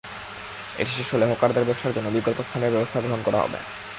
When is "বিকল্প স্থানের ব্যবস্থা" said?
2.15-2.99